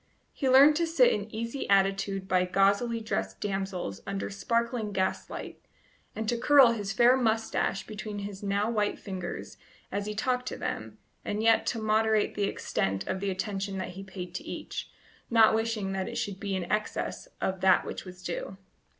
[0.33, 5.63] He learned to sit in easy attitude by gauzily dressed damsels under sparkling gaslight,
[6.15, 9.57] and to curl his fair moustache between his now white fingers
[9.91, 13.89] as he talked to them, and yet to moderate the extent of the attention that
[13.89, 14.89] he paid to each,
[15.29, 18.57] not wishing that it should be in excess of that which was due.